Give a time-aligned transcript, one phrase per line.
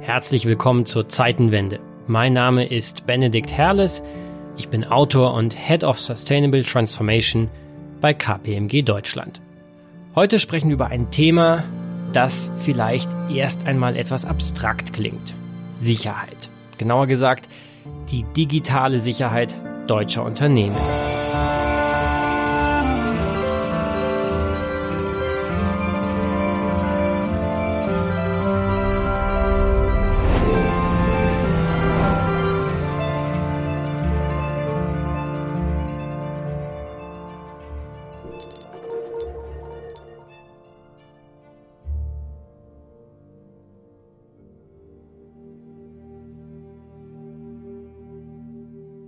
[0.00, 1.80] Herzlich willkommen zur Zeitenwende.
[2.06, 4.02] Mein Name ist Benedikt Herles.
[4.56, 7.48] Ich bin Autor und Head of Sustainable Transformation
[8.00, 9.40] bei KPMG Deutschland.
[10.14, 11.64] Heute sprechen wir über ein Thema,
[12.12, 15.34] das vielleicht erst einmal etwas abstrakt klingt.
[15.70, 16.50] Sicherheit.
[16.78, 17.48] Genauer gesagt,
[18.10, 19.54] die digitale Sicherheit
[19.86, 20.76] deutscher Unternehmen.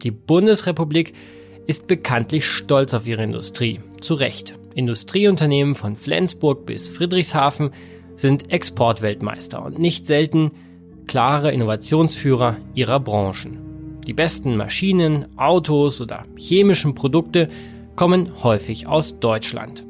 [0.04, 1.14] Die Bundesrepublik
[1.66, 3.80] ist bekanntlich stolz auf ihre Industrie.
[4.00, 4.54] Zu Recht.
[4.74, 7.70] Industrieunternehmen von Flensburg bis Friedrichshafen
[8.14, 10.52] sind Exportweltmeister und nicht selten
[11.06, 14.00] klare Innovationsführer ihrer Branchen.
[14.06, 17.48] Die besten Maschinen, Autos oder chemischen Produkte
[17.96, 19.86] kommen häufig aus Deutschland.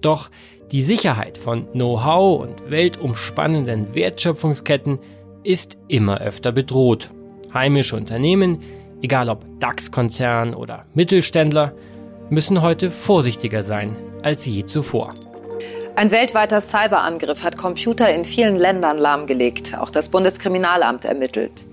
[0.00, 0.30] Doch
[0.72, 5.00] die Sicherheit von Know-how und weltumspannenden Wertschöpfungsketten
[5.42, 7.10] ist immer öfter bedroht.
[7.52, 8.62] Heimische Unternehmen
[9.02, 11.72] egal ob DAX-Konzern oder Mittelständler,
[12.30, 15.14] müssen heute vorsichtiger sein als je zuvor.
[15.96, 19.78] Ein weltweiter Cyberangriff hat Computer in vielen Ländern lahmgelegt.
[19.78, 21.66] Auch das Bundeskriminalamt ermittelt.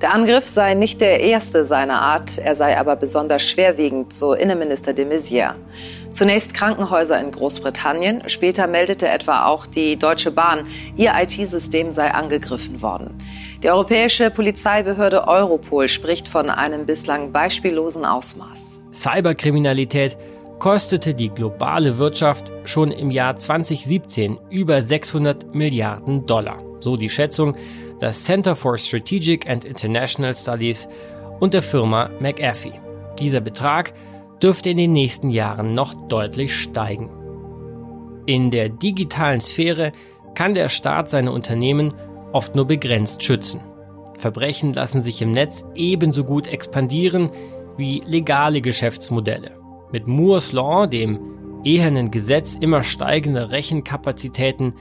[0.00, 4.92] Der Angriff sei nicht der erste seiner Art, er sei aber besonders schwerwiegend, so Innenminister
[4.92, 5.54] de Maizière.
[6.10, 12.82] Zunächst Krankenhäuser in Großbritannien, später meldete etwa auch die Deutsche Bahn, ihr IT-System sei angegriffen
[12.82, 13.18] worden.
[13.64, 18.78] Die europäische Polizeibehörde Europol spricht von einem bislang beispiellosen Ausmaß.
[18.92, 20.18] Cyberkriminalität
[20.58, 26.62] kostete die globale Wirtschaft schon im Jahr 2017 über 600 Milliarden Dollar.
[26.80, 27.56] So die Schätzung
[28.02, 30.86] des Center for Strategic and International Studies
[31.40, 32.78] und der Firma McAfee.
[33.18, 33.94] Dieser Betrag
[34.42, 37.08] dürfte in den nächsten Jahren noch deutlich steigen.
[38.26, 39.92] In der digitalen Sphäre
[40.34, 41.94] kann der Staat seine Unternehmen
[42.34, 43.60] oft nur begrenzt schützen.
[44.18, 47.30] Verbrechen lassen sich im Netz ebenso gut expandieren
[47.76, 49.52] wie legale Geschäftsmodelle.
[49.92, 51.20] Mit Moore's Law, dem
[51.64, 54.74] ehernen Gesetz immer steigender Rechenkapazitäten,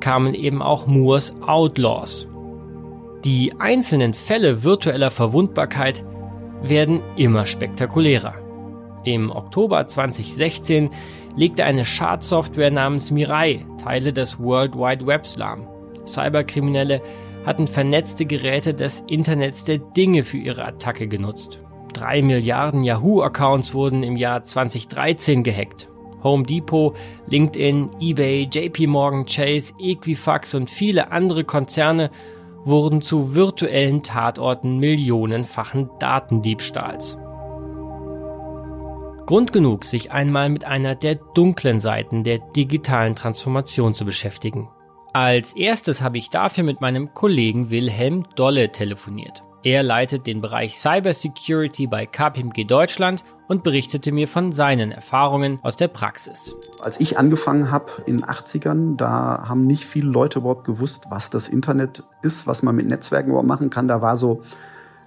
[0.00, 2.28] kamen eben auch Moores Outlaws.
[3.24, 6.04] Die einzelnen Fälle virtueller Verwundbarkeit
[6.62, 8.34] werden immer spektakulärer.
[9.04, 10.90] Im Oktober 2016
[11.36, 15.66] legte eine Schadsoftware namens Mirai Teile des World Wide Webs lahm.
[16.06, 17.02] Cyberkriminelle
[17.44, 21.60] hatten vernetzte Geräte des Internets der Dinge für ihre Attacke genutzt.
[21.92, 25.88] Drei Milliarden Yahoo-Accounts wurden im Jahr 2013 gehackt.
[26.22, 26.96] Home Depot,
[27.28, 32.10] LinkedIn, eBay, JP Morgan Chase, Equifax und viele andere Konzerne
[32.64, 37.18] wurden zu virtuellen Tatorten millionenfachen Datendiebstahls.
[39.26, 44.68] Grund genug, sich einmal mit einer der dunklen Seiten der digitalen Transformation zu beschäftigen.
[45.16, 49.44] Als erstes habe ich dafür mit meinem Kollegen Wilhelm Dolle telefoniert.
[49.62, 55.76] Er leitet den Bereich Cybersecurity bei KPMG Deutschland und berichtete mir von seinen Erfahrungen aus
[55.76, 56.56] der Praxis.
[56.80, 61.30] Als ich angefangen habe in den 80ern, da haben nicht viele Leute überhaupt gewusst, was
[61.30, 63.86] das Internet ist, was man mit Netzwerken überhaupt machen kann.
[63.86, 64.42] Da war so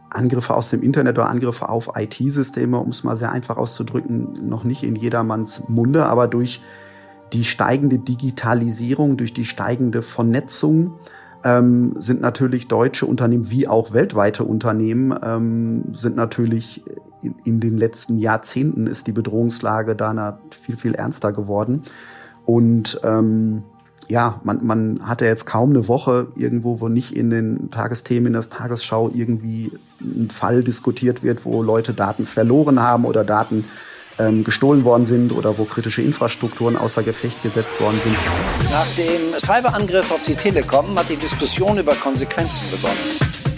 [0.10, 4.64] Angriffe aus dem Internet oder Angriffe auf IT-Systeme, um es mal sehr einfach auszudrücken, noch
[4.64, 6.62] nicht in jedermanns Munde, aber durch
[7.34, 10.94] die steigende Digitalisierung, durch die steigende Vernetzung
[11.44, 16.84] ähm, sind natürlich deutsche Unternehmen wie auch weltweite Unternehmen ähm, sind natürlich
[17.22, 21.82] in, in, den letzten Jahrzehnten ist die Bedrohungslage da viel, viel ernster geworden.
[22.46, 23.64] Und ähm,
[24.08, 28.34] ja, man, man hatte jetzt kaum eine Woche irgendwo, wo nicht in den Tagesthemen, in
[28.34, 29.72] der Tagesschau irgendwie
[30.02, 33.66] ein Fall diskutiert wird, wo Leute Daten verloren haben oder Daten
[34.20, 38.16] ähm, gestohlen worden sind oder wo kritische Infrastrukturen außer Gefecht gesetzt worden sind.
[38.72, 42.98] Nach dem Cyberangriff auf die Telekom hat die Diskussion über Konsequenzen begonnen.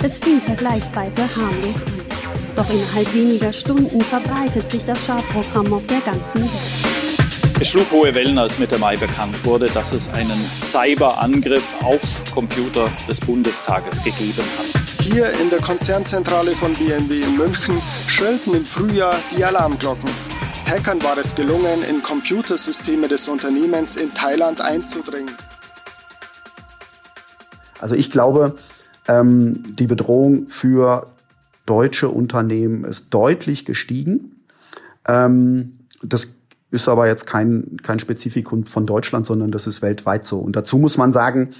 [0.03, 2.09] Es fing vergleichsweise harmlos an.
[2.55, 6.99] Doch innerhalb weniger Stunden verbreitet sich das Schadprogramm auf der ganzen Welt.
[7.61, 12.89] Es schlug hohe Wellen, als Mitte Mai bekannt wurde, dass es einen Cyberangriff auf Computer
[13.09, 15.03] des Bundestages gegeben hat.
[15.03, 20.09] Hier in der Konzernzentrale von BMW in München schrillten im Frühjahr die Alarmglocken.
[20.69, 25.33] Hackern war es gelungen, in Computersysteme des Unternehmens in Thailand einzudringen.
[27.79, 28.55] Also ich glaube,
[29.07, 31.07] ähm, die Bedrohung für
[31.65, 34.43] deutsche Unternehmen ist deutlich gestiegen.
[35.07, 36.27] Ähm, das
[36.69, 40.37] ist aber jetzt kein, kein Spezifikum von Deutschland, sondern das ist weltweit so.
[40.37, 41.55] Und dazu muss man sagen,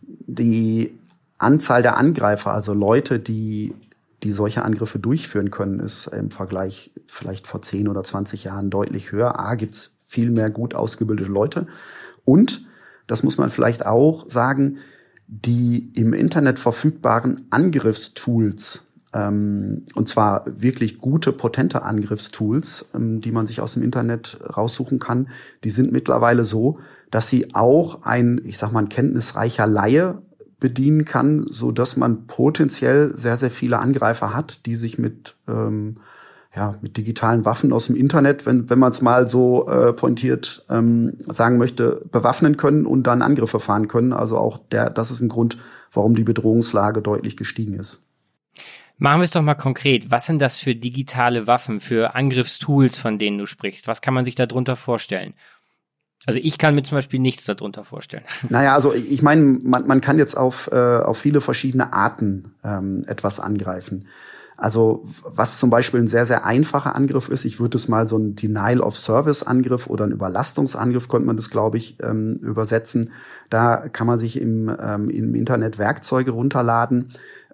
[0.00, 0.98] die
[1.36, 3.74] Anzahl der Angreifer, also Leute, die
[4.22, 9.12] die solche Angriffe durchführen können, ist im Vergleich vielleicht vor 10 oder 20 Jahren deutlich
[9.12, 9.38] höher.
[9.38, 11.66] A, gibt's viel mehr gut ausgebildete Leute.
[12.24, 12.66] Und,
[13.06, 14.78] das muss man vielleicht auch sagen,
[15.26, 23.46] die im Internet verfügbaren Angriffstools, ähm, und zwar wirklich gute, potente Angriffstools, ähm, die man
[23.46, 25.28] sich aus dem Internet raussuchen kann,
[25.64, 26.78] die sind mittlerweile so,
[27.10, 30.22] dass sie auch ein, ich sag mal, ein kenntnisreicher Laie
[30.60, 35.96] bedienen kann, so dass man potenziell sehr, sehr viele Angreifer hat, die sich mit ähm,
[36.56, 40.64] ja, mit digitalen Waffen aus dem Internet, wenn, wenn man es mal so äh, pointiert
[40.70, 44.12] ähm, sagen möchte, bewaffnen können und dann Angriffe fahren können.
[44.12, 45.58] Also auch der, das ist ein Grund,
[45.92, 48.00] warum die Bedrohungslage deutlich gestiegen ist.
[48.96, 50.12] Machen wir es doch mal konkret.
[50.12, 53.88] Was sind das für digitale Waffen, für Angriffstools, von denen du sprichst?
[53.88, 55.34] Was kann man sich darunter vorstellen?
[56.26, 58.22] Also ich kann mir zum Beispiel nichts darunter vorstellen.
[58.48, 63.02] Naja, also ich meine, man, man kann jetzt auf, äh, auf viele verschiedene Arten ähm,
[63.06, 64.06] etwas angreifen.
[64.56, 68.16] Also was zum Beispiel ein sehr, sehr einfacher Angriff ist, ich würde es mal so
[68.16, 73.12] ein Denial-of-Service-Angriff oder ein Überlastungsangriff, könnte man das, glaube ich, ähm, übersetzen.
[73.50, 77.08] Da kann man sich im, ähm, im Internet Werkzeuge runterladen.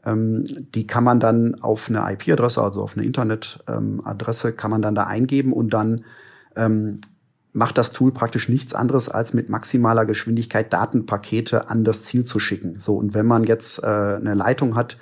[0.05, 0.45] Ähm,
[0.75, 4.95] die kann man dann auf eine IP-Adresse, also auf eine Internetadresse, ähm, kann man dann
[4.95, 6.05] da eingeben und dann
[6.57, 7.01] ähm,
[7.53, 12.39] macht das Tool praktisch nichts anderes, als mit maximaler Geschwindigkeit Datenpakete an das Ziel zu
[12.39, 12.79] schicken.
[12.79, 14.99] So, und wenn man jetzt äh, eine Leitung hat,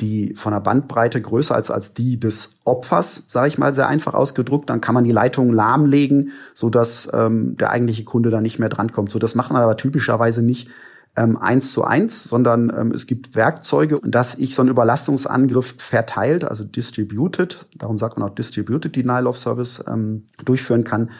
[0.00, 4.14] die von der Bandbreite größer als als die des Opfers, sage ich mal sehr einfach
[4.14, 8.58] ausgedruckt, dann kann man die Leitung lahmlegen, so dass ähm, der eigentliche Kunde da nicht
[8.58, 9.10] mehr drankommt.
[9.10, 10.68] So das macht man aber typischerweise nicht
[11.16, 16.44] ähm, eins zu eins, sondern ähm, es gibt Werkzeuge, dass ich so einen Überlastungsangriff verteilt,
[16.44, 21.10] also distributed, darum sagt man auch distributed Denial of Service ähm, durchführen kann,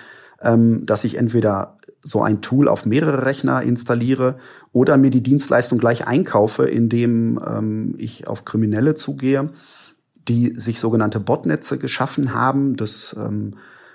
[0.42, 1.75] ähm, dass ich entweder
[2.06, 4.36] so ein Tool auf mehrere Rechner installiere
[4.72, 9.50] oder mir die Dienstleistung gleich einkaufe, indem ähm, ich auf Kriminelle zugehe,
[10.28, 12.76] die sich sogenannte Botnetze geschaffen haben.
[12.76, 13.54] Das ähm,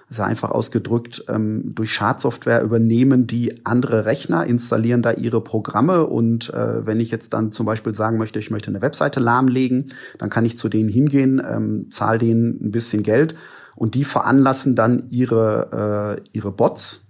[0.09, 6.53] ist einfach ausgedrückt, ähm, durch Schadsoftware übernehmen die andere Rechner, installieren da ihre Programme und
[6.53, 10.29] äh, wenn ich jetzt dann zum Beispiel sagen möchte, ich möchte eine Webseite lahmlegen, dann
[10.29, 13.35] kann ich zu denen hingehen, ähm, zahle denen ein bisschen Geld
[13.77, 17.01] und die veranlassen dann ihre, äh, ihre Bots,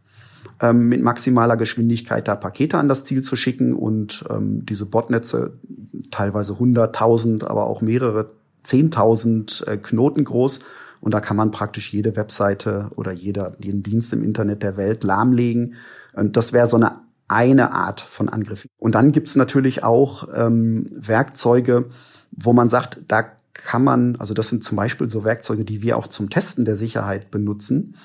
[0.61, 5.53] ähm, mit maximaler Geschwindigkeit da Pakete an das Ziel zu schicken und ähm, diese Botnetze,
[6.11, 8.31] teilweise 100.000, aber auch mehrere
[8.65, 10.59] 10.000 äh, Knoten groß.
[10.99, 15.03] Und da kann man praktisch jede Webseite oder jeder, jeden Dienst im Internet der Welt
[15.03, 15.73] lahmlegen.
[16.13, 18.67] Und das wäre so eine eine Art von Angriff.
[18.77, 21.85] Und dann gibt's natürlich auch ähm, Werkzeuge,
[22.31, 23.23] wo man sagt, da
[23.53, 26.75] kann man, also das sind zum Beispiel so Werkzeuge, die wir auch zum Testen der
[26.75, 27.95] Sicherheit benutzen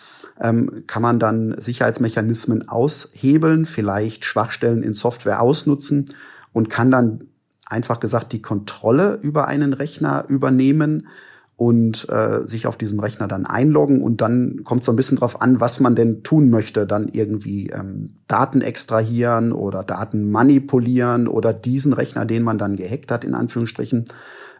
[0.40, 6.06] ähm, kann man dann Sicherheitsmechanismen aushebeln, vielleicht Schwachstellen in Software ausnutzen
[6.52, 7.28] und kann dann
[7.66, 11.08] einfach gesagt die Kontrolle über einen Rechner übernehmen
[11.56, 14.02] und äh, sich auf diesem Rechner dann einloggen.
[14.02, 17.70] Und dann kommt so ein bisschen drauf an, was man denn tun möchte, dann irgendwie
[17.70, 23.34] ähm, Daten extrahieren oder Daten manipulieren oder diesen Rechner, den man dann gehackt hat, in
[23.34, 24.04] Anführungsstrichen,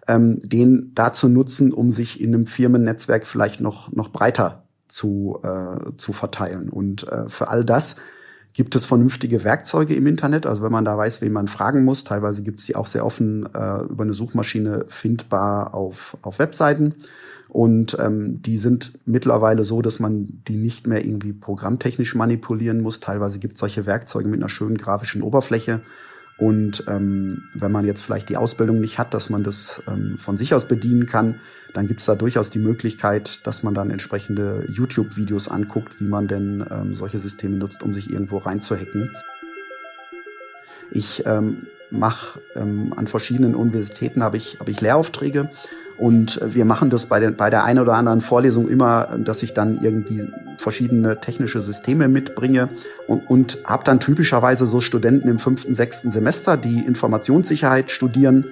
[0.08, 5.97] ähm, den dazu nutzen, um sich in einem Firmennetzwerk vielleicht noch noch breiter zu, äh,
[5.97, 6.69] zu verteilen.
[6.69, 7.97] Und äh, für all das
[8.53, 10.47] gibt es vernünftige Werkzeuge im Internet.
[10.47, 13.05] Also wenn man da weiß, wen man fragen muss, teilweise gibt es die auch sehr
[13.05, 16.95] offen äh, über eine Suchmaschine findbar auf, auf Webseiten.
[17.49, 23.00] Und ähm, die sind mittlerweile so, dass man die nicht mehr irgendwie programmtechnisch manipulieren muss.
[23.00, 25.83] Teilweise gibt es solche Werkzeuge mit einer schönen grafischen Oberfläche,
[26.38, 30.37] und ähm, wenn man jetzt vielleicht die Ausbildung nicht hat, dass man das ähm, von
[30.37, 31.40] sich aus bedienen kann,
[31.73, 36.28] dann gibt es da durchaus die Möglichkeit, dass man dann entsprechende YouTube-Videos anguckt, wie man
[36.28, 39.16] denn ähm, solche Systeme nutzt, um sich irgendwo reinzuhacken.
[40.90, 45.50] Ich ähm, mache ähm, an verschiedenen Universitäten habe ich, hab ich Lehraufträge
[45.99, 49.55] und wir machen das bei, den, bei der einen oder anderen Vorlesung immer, dass ich
[49.55, 50.28] dann irgendwie
[50.59, 52.69] verschiedene technische Systeme mitbringe
[53.07, 58.45] und, und habe dann typischerweise so Studenten im fünften, sechsten Semester, die Informationssicherheit studieren,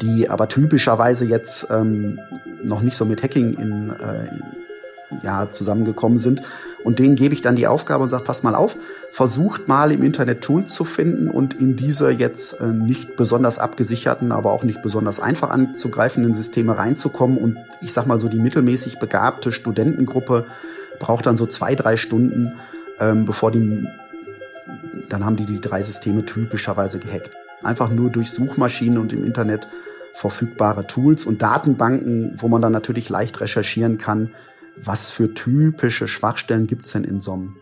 [0.00, 2.20] die aber typischerweise jetzt ähm,
[2.62, 6.42] noch nicht so mit Hacking in, äh, ja, zusammengekommen sind.
[6.84, 8.76] Und denen gebe ich dann die Aufgabe und sage, pass mal auf,
[9.10, 14.32] versucht mal im Internet Tools zu finden und in diese jetzt äh, nicht besonders abgesicherten,
[14.32, 17.38] aber auch nicht besonders einfach anzugreifenden Systeme reinzukommen.
[17.38, 20.46] Und ich sag mal so, die mittelmäßig begabte Studentengruppe
[20.98, 22.54] braucht dann so zwei, drei Stunden,
[22.98, 23.86] ähm, bevor die,
[25.08, 27.30] dann haben die die drei Systeme typischerweise gehackt.
[27.62, 29.68] Einfach nur durch Suchmaschinen und im Internet
[30.14, 34.30] verfügbare Tools und Datenbanken, wo man dann natürlich leicht recherchieren kann,
[34.76, 37.56] was für typische Schwachstellen gibt es denn in so einem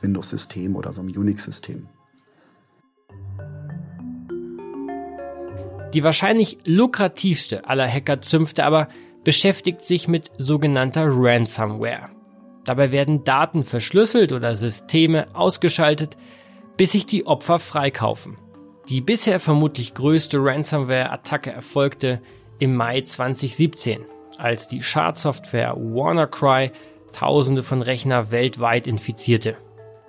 [0.00, 1.88] Windows-System oder so einem Unix-System.
[5.94, 8.88] Die wahrscheinlich lukrativste aller Hackerzünfte aber
[9.22, 12.10] beschäftigt sich mit sogenannter Ransomware.
[12.64, 16.16] Dabei werden Daten verschlüsselt oder Systeme ausgeschaltet,
[16.76, 18.36] bis sich die Opfer freikaufen.
[18.88, 22.20] Die bisher vermutlich größte Ransomware-Attacke erfolgte
[22.58, 24.04] im Mai 2017,
[24.38, 26.70] als die Schadsoftware WannaCry
[27.12, 29.56] Tausende von Rechner weltweit infizierte.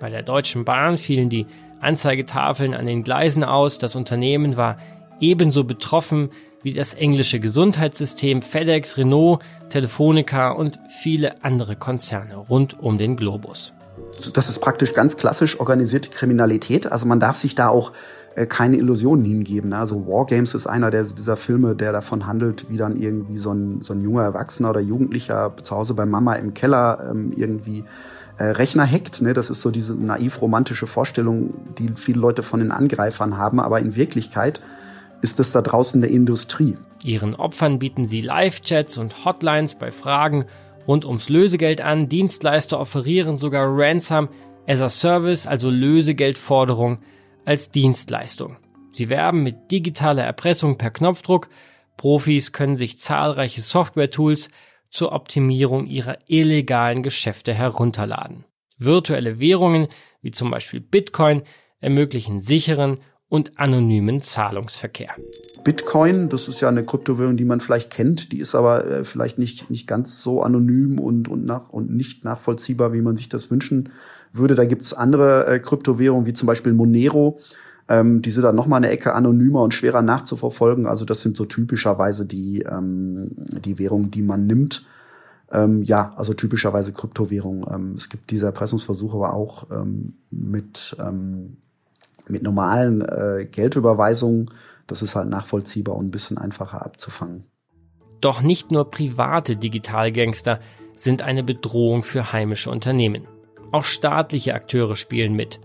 [0.00, 1.46] Bei der Deutschen Bahn fielen die
[1.80, 3.78] Anzeigetafeln an den Gleisen aus.
[3.78, 4.76] Das Unternehmen war
[5.20, 6.30] ebenso betroffen
[6.62, 9.40] wie das englische Gesundheitssystem, FedEx, Renault,
[9.70, 13.72] Telefonica und viele andere Konzerne rund um den Globus.
[14.32, 16.90] Das ist praktisch ganz klassisch organisierte Kriminalität.
[16.90, 17.92] Also man darf sich da auch
[18.44, 19.70] keine Illusionen hingeben.
[19.70, 19.78] Ne?
[19.78, 23.80] Also Wargames ist einer der, dieser Filme, der davon handelt, wie dann irgendwie so ein,
[23.80, 27.84] so ein junger Erwachsener oder Jugendlicher zu Hause bei Mama im Keller ähm, irgendwie
[28.36, 29.22] äh, Rechner hackt.
[29.22, 29.32] Ne?
[29.32, 33.58] Das ist so diese naiv-romantische Vorstellung, die viele Leute von den Angreifern haben.
[33.58, 34.60] Aber in Wirklichkeit
[35.22, 36.76] ist es da draußen der Industrie.
[37.02, 40.44] Ihren Opfern bieten sie Live-Chats und Hotlines bei Fragen
[40.86, 42.10] rund ums Lösegeld an.
[42.10, 44.28] Dienstleister offerieren sogar Ransom
[44.66, 46.98] as a Service, also Lösegeldforderung
[47.46, 48.56] als Dienstleistung.
[48.92, 51.48] Sie werben mit digitaler Erpressung per Knopfdruck.
[51.96, 54.50] Profis können sich zahlreiche Software-Tools
[54.90, 58.44] zur Optimierung ihrer illegalen Geschäfte herunterladen.
[58.78, 59.88] Virtuelle Währungen,
[60.22, 61.42] wie zum Beispiel Bitcoin,
[61.80, 62.98] ermöglichen sicheren
[63.28, 65.14] und anonymen Zahlungsverkehr.
[65.64, 69.38] Bitcoin, das ist ja eine Kryptowährung, die man vielleicht kennt, die ist aber äh, vielleicht
[69.38, 73.50] nicht, nicht ganz so anonym und, und, nach, und nicht nachvollziehbar, wie man sich das
[73.50, 73.90] wünschen
[74.32, 74.54] würde.
[74.54, 77.40] Da gibt's andere äh, Kryptowährungen, wie zum Beispiel Monero.
[77.88, 80.86] Ähm, die sind dann noch mal eine Ecke anonymer und schwerer nachzuverfolgen.
[80.86, 84.84] Also das sind so typischerweise die, ähm, die Währungen, die man nimmt.
[85.52, 87.64] Ähm, ja, also typischerweise Kryptowährungen.
[87.72, 91.58] Ähm, es gibt diese Erpressungsversuche aber auch ähm, mit, ähm,
[92.28, 94.50] mit normalen äh, Geldüberweisungen.
[94.88, 97.44] Das ist halt nachvollziehbar und ein bisschen einfacher abzufangen.
[98.20, 100.58] Doch nicht nur private Digitalgangster
[100.96, 103.24] sind eine Bedrohung für heimische Unternehmen.
[103.72, 105.60] Auch staatliche Akteure spielen mit.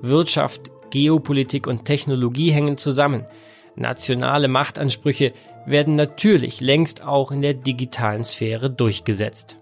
[0.00, 3.24] Wirtschaft, Geopolitik und Technologie hängen zusammen.
[3.76, 5.32] Nationale Machtansprüche
[5.66, 9.56] werden natürlich längst auch in der digitalen Sphäre durchgesetzt.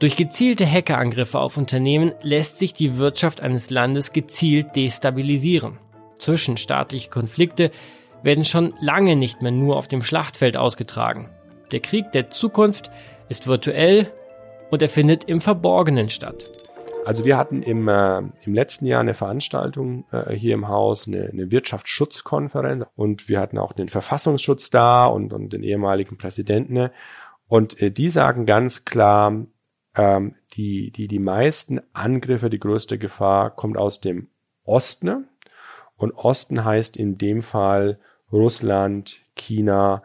[0.00, 5.78] Durch gezielte Hackerangriffe auf Unternehmen lässt sich die Wirtschaft eines Landes gezielt destabilisieren.
[6.18, 7.70] Zwischenstaatliche Konflikte
[8.22, 11.30] werden schon lange nicht mehr nur auf dem Schlachtfeld ausgetragen.
[11.70, 12.90] Der Krieg der Zukunft
[13.28, 14.12] ist virtuell
[14.74, 16.50] und er findet im Verborgenen statt.
[17.04, 21.28] Also wir hatten im, äh, im letzten Jahr eine Veranstaltung äh, hier im Haus, eine,
[21.28, 26.90] eine Wirtschaftsschutzkonferenz und wir hatten auch den Verfassungsschutz da und, und den ehemaligen Präsidenten.
[27.46, 29.46] Und äh, die sagen ganz klar,
[29.94, 34.28] ähm, die, die, die meisten Angriffe, die größte Gefahr kommt aus dem
[34.64, 35.28] Osten.
[35.96, 38.00] Und Osten heißt in dem Fall
[38.32, 40.02] Russland, China,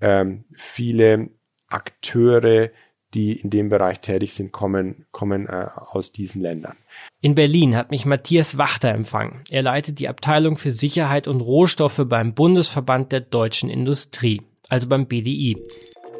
[0.00, 1.30] ähm, viele
[1.66, 2.70] Akteure,
[3.14, 6.76] die in dem Bereich tätig sind, kommen, kommen äh, aus diesen Ländern.
[7.20, 9.42] In Berlin hat mich Matthias Wachter empfangen.
[9.50, 15.06] Er leitet die Abteilung für Sicherheit und Rohstoffe beim Bundesverband der deutschen Industrie, also beim
[15.06, 15.56] BDI.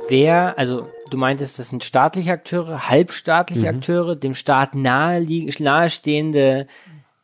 [0.09, 3.79] Wer, also du meintest, das sind staatliche Akteure, halbstaatliche mhm.
[3.79, 5.25] Akteure, dem Staat nahe,
[5.59, 6.67] nahestehende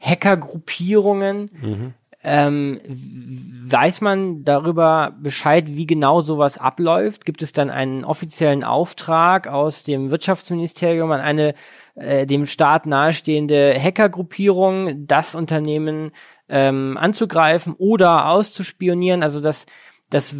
[0.00, 1.50] Hackergruppierungen.
[1.60, 1.94] Mhm.
[2.24, 7.24] Ähm, weiß man darüber Bescheid, wie genau sowas abläuft?
[7.24, 11.54] Gibt es dann einen offiziellen Auftrag aus dem Wirtschaftsministerium an eine
[11.94, 16.10] äh, dem Staat nahestehende Hackergruppierung, das Unternehmen
[16.48, 19.22] ähm, anzugreifen oder auszuspionieren?
[19.22, 19.66] Also das
[20.10, 20.34] das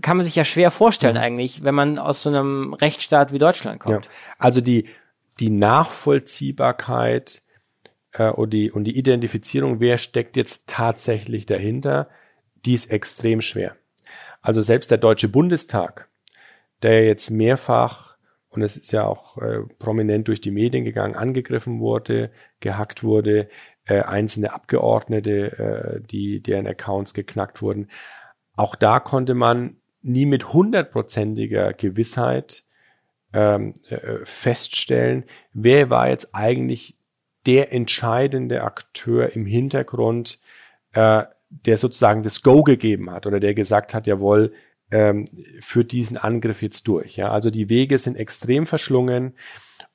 [0.00, 1.22] kann man sich ja schwer vorstellen mhm.
[1.22, 4.06] eigentlich, wenn man aus so einem Rechtsstaat wie Deutschland kommt.
[4.06, 4.10] Ja.
[4.38, 4.88] Also die
[5.40, 7.41] die Nachvollziehbarkeit
[8.12, 12.08] äh, und, die, und die Identifizierung, wer steckt jetzt tatsächlich dahinter,
[12.64, 13.76] die ist extrem schwer.
[14.40, 16.08] Also selbst der Deutsche Bundestag,
[16.82, 18.16] der jetzt mehrfach,
[18.50, 23.48] und es ist ja auch äh, prominent durch die Medien gegangen, angegriffen wurde, gehackt wurde,
[23.86, 27.88] äh, einzelne Abgeordnete, äh, die deren Accounts geknackt wurden.
[28.56, 32.64] Auch da konnte man nie mit hundertprozentiger Gewissheit
[33.32, 36.98] ähm, äh, feststellen, wer war jetzt eigentlich
[37.46, 40.38] der entscheidende Akteur im Hintergrund,
[40.92, 44.52] äh, der sozusagen das Go gegeben hat oder der gesagt hat, jawohl,
[44.90, 45.24] ähm,
[45.60, 47.16] führt diesen Angriff jetzt durch.
[47.16, 49.34] Ja, also die Wege sind extrem verschlungen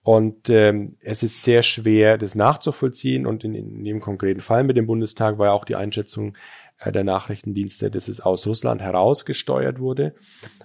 [0.07, 3.27] und ähm, es ist sehr schwer, das nachzuvollziehen.
[3.27, 6.37] Und in, in dem konkreten Fall mit dem Bundestag war ja auch die Einschätzung
[6.79, 10.15] äh, der Nachrichtendienste, dass es aus Russland herausgesteuert wurde.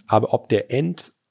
[0.06, 0.70] Aber ob der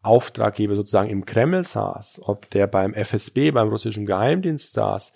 [0.04, 5.14] Endauftraggeber sozusagen im Kreml saß, ob der beim FSB, beim russischen Geheimdienst saß,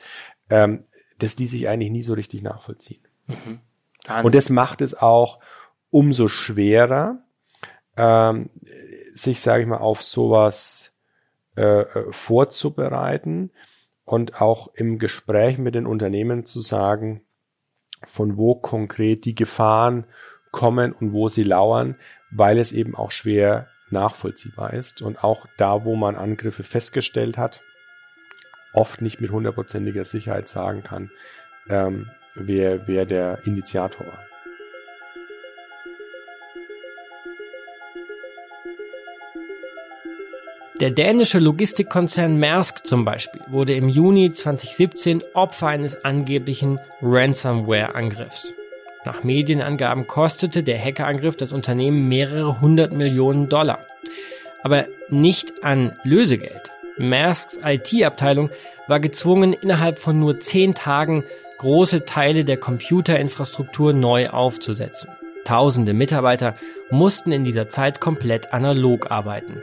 [0.50, 0.86] ähm,
[1.18, 3.02] das ließ sich eigentlich nie so richtig nachvollziehen.
[3.28, 3.60] Mhm.
[4.24, 5.40] Und das macht es auch
[5.90, 7.20] umso schwerer,
[7.98, 8.50] ähm,
[9.14, 10.94] sich, sage ich mal, auf sowas
[11.56, 13.52] äh, äh, vorzubereiten
[14.04, 17.22] und auch im Gespräch mit den Unternehmen zu sagen,
[18.04, 20.06] von wo konkret die Gefahren
[20.52, 21.96] kommen und wo sie lauern,
[22.30, 27.62] weil es eben auch schwer nachvollziehbar ist und auch da, wo man Angriffe festgestellt hat,
[28.74, 31.12] oft nicht mit hundertprozentiger Sicherheit sagen kann,
[31.70, 34.26] ähm, wer, wer der Initiator war.
[40.82, 48.54] Der dänische Logistikkonzern Maersk zum Beispiel wurde im Juni 2017 Opfer eines angeblichen Ransomware-Angriffs.
[49.06, 53.86] Nach Medienangaben kostete der Hackerangriff das Unternehmen mehrere hundert Millionen Dollar.
[54.64, 56.72] Aber nicht an Lösegeld.
[56.98, 58.50] Maersks IT-Abteilung
[58.88, 61.24] war gezwungen, innerhalb von nur zehn Tagen
[61.60, 65.12] große Teile der Computerinfrastruktur neu aufzusetzen.
[65.44, 66.56] Tausende Mitarbeiter
[66.90, 69.62] mussten in dieser Zeit komplett analog arbeiten.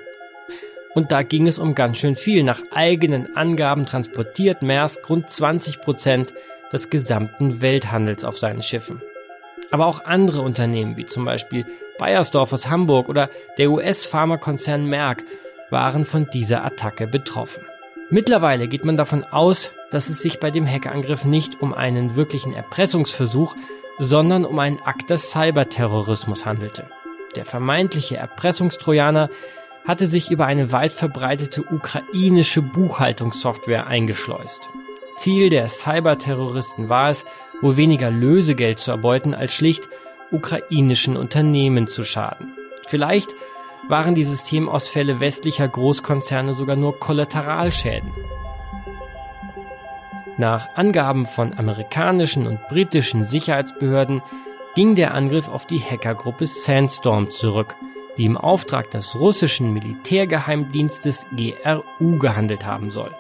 [0.95, 2.45] Und da ging es um ganz schön viel.
[2.45, 6.35] Nach eigenen Angaben transportiert Maersk rund 20 Prozent
[6.73, 9.03] des gesamten Welthandels auf seinen Schiffen.
[9.71, 11.67] Aber auch andere Unternehmen, wie zum Beispiel
[11.99, 15.23] Bayersdorf aus Hamburg oder der US-Pharmakonzern Merck,
[15.71, 17.65] waren von dieser Attacke betroffen.
[18.11, 22.53] Mittlerweile geht man davon aus, dass es sich bei dem Hackerangriff nicht um einen wirklichen
[22.53, 23.55] Erpressungsversuch,
[23.99, 26.91] sondern um einen Akt des Cyberterrorismus handelte.
[27.37, 29.31] Der vermeintliche Erpressungstrojaner
[29.87, 34.69] hatte sich über eine weit verbreitete ukrainische Buchhaltungssoftware eingeschleust.
[35.17, 37.25] Ziel der Cyberterroristen war es,
[37.63, 39.89] wohl weniger Lösegeld zu erbeuten, als schlicht
[40.31, 42.53] ukrainischen Unternehmen zu schaden.
[42.87, 43.35] Vielleicht
[43.89, 48.13] waren die Systemausfälle westlicher Großkonzerne sogar nur Kollateralschäden.
[50.37, 54.23] Nach Angaben von amerikanischen und britischen Sicherheitsbehörden
[54.75, 57.75] ging der Angriff auf die Hackergruppe Sandstorm zurück–
[58.17, 63.15] die im Auftrag des russischen Militärgeheimdienstes GRU gehandelt haben soll.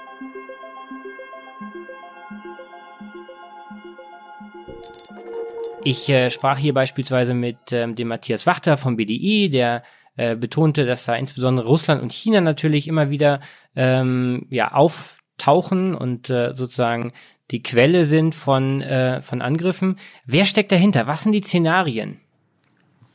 [5.84, 9.82] Ich äh, sprach hier beispielsweise mit ähm, dem Matthias Wachter vom BDI, der
[10.16, 13.40] äh, betonte, dass da insbesondere Russland und China natürlich immer wieder
[13.74, 17.12] ähm, ja, auftauchen und äh, sozusagen
[17.50, 19.98] die Quelle sind von, äh, von Angriffen.
[20.24, 21.08] Wer steckt dahinter?
[21.08, 22.20] Was sind die Szenarien?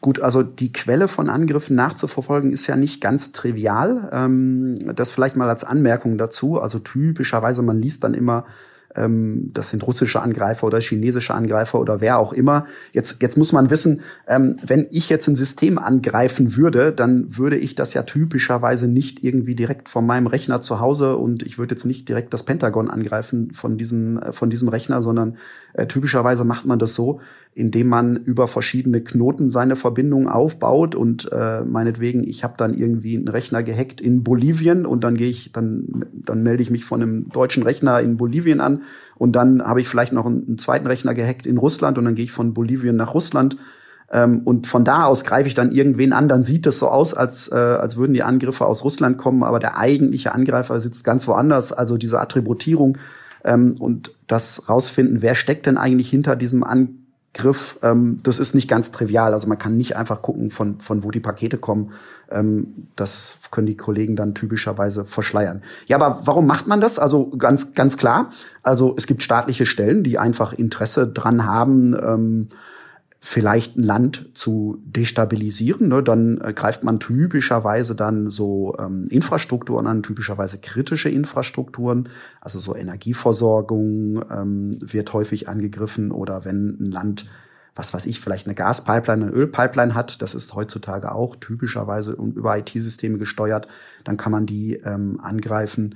[0.01, 4.09] Gut, also die Quelle von Angriffen nachzuverfolgen ist ja nicht ganz trivial.
[4.11, 6.61] Ähm, das vielleicht mal als Anmerkung dazu.
[6.61, 8.45] Also typischerweise, man liest dann immer,
[8.97, 12.65] ähm, das sind russische Angreifer oder chinesische Angreifer oder wer auch immer.
[12.91, 17.57] Jetzt, jetzt muss man wissen, ähm, wenn ich jetzt ein System angreifen würde, dann würde
[17.57, 21.75] ich das ja typischerweise nicht irgendwie direkt von meinem Rechner zu Hause und ich würde
[21.75, 25.37] jetzt nicht direkt das Pentagon angreifen von diesem, äh, von diesem Rechner, sondern
[25.73, 27.21] äh, typischerweise macht man das so,
[27.57, 33.17] indem man über verschiedene Knoten seine Verbindung aufbaut und äh, meinetwegen, ich habe dann irgendwie
[33.17, 37.01] einen Rechner gehackt in Bolivien und dann gehe ich, dann, dann melde ich mich von
[37.01, 38.83] einem deutschen Rechner in Bolivien an
[39.15, 42.13] und dann habe ich vielleicht noch einen, einen, zweiten Rechner gehackt in Russland und dann
[42.13, 43.57] gehe ich von Bolivien nach Russland.
[44.11, 47.15] Ähm, und von da aus greife ich dann irgendwen an, dann sieht es so aus,
[47.15, 51.27] als, äh, als würden die Angriffe aus Russland kommen, aber der eigentliche Angreifer sitzt ganz
[51.27, 52.99] woanders, also diese Attributierung.
[53.43, 57.06] Ähm, und das rausfinden, wer steckt denn eigentlich hinter diesem Angriff
[57.37, 59.33] Griff, ähm, das ist nicht ganz trivial.
[59.33, 61.91] Also man kann nicht einfach gucken, von, von wo die Pakete kommen.
[62.29, 65.61] Ähm, das können die Kollegen dann typischerweise verschleiern.
[65.85, 66.99] Ja, aber warum macht man das?
[66.99, 68.31] Also ganz, ganz klar.
[68.63, 72.49] Also es gibt staatliche Stellen, die einfach Interesse dran haben, ähm,
[73.19, 75.87] vielleicht ein Land zu destabilisieren.
[75.87, 76.03] Ne?
[76.03, 82.09] Dann äh, greift man typischerweise dann so ähm, Infrastrukturen an, typischerweise kritische Infrastrukturen,
[82.41, 87.25] also so Energieversorgung ähm, wird häufig angegriffen oder wenn ein Land
[87.77, 92.57] was weiß ich, vielleicht eine Gaspipeline, eine Ölpipeline hat, das ist heutzutage auch typischerweise über
[92.57, 93.67] IT-Systeme gesteuert,
[94.03, 95.95] dann kann man die ähm, angreifen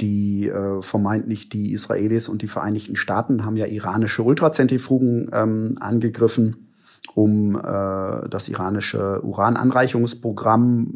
[0.00, 6.68] die äh, vermeintlich die Israelis und die Vereinigten Staaten haben ja iranische Ultrazentrifugen ähm, angegriffen,
[7.14, 10.94] um äh, das iranische Urananreichungsprogramm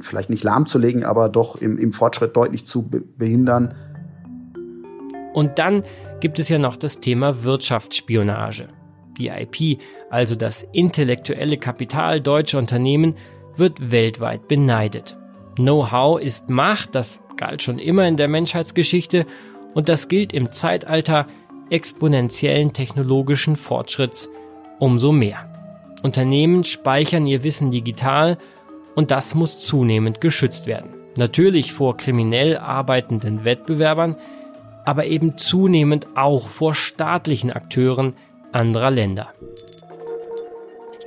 [0.00, 3.74] vielleicht nicht lahmzulegen, aber doch im, im Fortschritt deutlich zu be behindern.
[5.32, 5.84] Und dann
[6.20, 8.68] gibt es ja noch das Thema Wirtschaftsspionage.
[9.18, 13.14] Die IP, also das intellektuelle Kapital deutscher Unternehmen,
[13.56, 15.16] wird weltweit beneidet.
[15.56, 19.26] Know-how ist Macht, das galt schon immer in der Menschheitsgeschichte
[19.74, 21.26] und das gilt im Zeitalter
[21.70, 24.28] exponentiellen technologischen Fortschritts
[24.78, 25.48] umso mehr.
[26.04, 28.38] Unternehmen speichern ihr Wissen digital
[28.94, 30.94] und das muss zunehmend geschützt werden.
[31.16, 34.16] Natürlich vor kriminell arbeitenden Wettbewerbern,
[34.84, 38.14] aber eben zunehmend auch vor staatlichen Akteuren
[38.52, 39.32] anderer Länder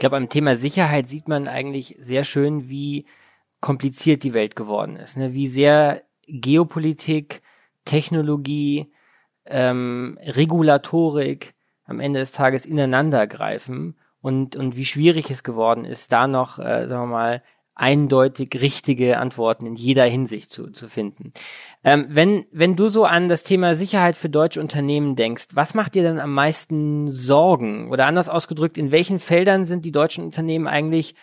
[0.03, 3.05] glaube, am Thema Sicherheit sieht man eigentlich sehr schön, wie
[3.61, 5.31] kompliziert die Welt geworden ist, ne?
[5.31, 7.41] wie sehr Geopolitik,
[7.85, 8.91] Technologie,
[9.45, 11.53] ähm, Regulatorik
[11.85, 16.59] am Ende des Tages ineinander greifen und, und wie schwierig es geworden ist, da noch,
[16.59, 17.43] äh, sagen wir mal,
[17.75, 21.31] eindeutig richtige Antworten in jeder Hinsicht zu, zu finden.
[21.83, 25.95] Ähm, wenn, wenn du so an das Thema Sicherheit für deutsche Unternehmen denkst, was macht
[25.95, 27.89] dir denn am meisten Sorgen?
[27.89, 31.15] Oder anders ausgedrückt, in welchen Feldern sind die deutschen Unternehmen eigentlich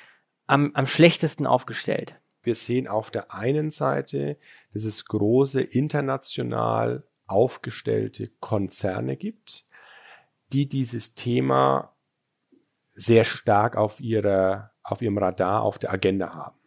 [0.46, 2.19] am, am schlechtesten aufgestellt?
[2.42, 4.38] Wir sehen auf der einen Seite,
[4.72, 9.66] dass es große international aufgestellte Konzerne gibt,
[10.52, 11.94] die dieses Thema
[12.92, 16.58] sehr stark auf ihrer, auf ihrem Radar, auf der Agenda haben.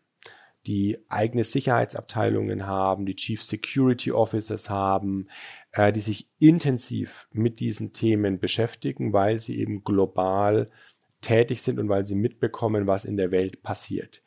[0.65, 5.27] Die eigene Sicherheitsabteilungen haben, die Chief Security Officers haben,
[5.73, 10.71] äh, die sich intensiv mit diesen Themen beschäftigen, weil sie eben global
[11.19, 14.22] tätig sind und weil sie mitbekommen, was in der Welt passiert.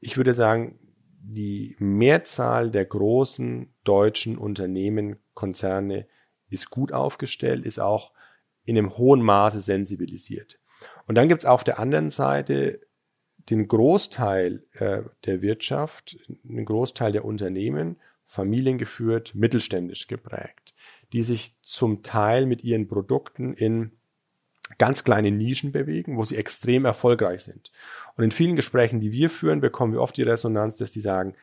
[0.00, 0.78] Ich würde sagen,
[1.20, 6.06] die Mehrzahl der großen deutschen Unternehmen, Konzerne
[6.48, 8.12] ist gut aufgestellt, ist auch
[8.64, 10.58] in einem hohen Maße sensibilisiert.
[11.06, 12.80] Und dann gibt's auf der anderen Seite
[13.50, 20.74] den Großteil äh, der Wirtschaft, den Großteil der Unternehmen, familiengeführt, mittelständisch geprägt,
[21.12, 23.92] die sich zum Teil mit ihren Produkten in
[24.76, 27.72] ganz kleine Nischen bewegen, wo sie extrem erfolgreich sind.
[28.18, 31.36] Und in vielen Gesprächen, die wir führen, bekommen wir oft die Resonanz, dass die sagen,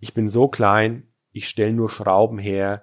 [0.00, 2.82] ich bin so klein, ich stelle nur Schrauben her,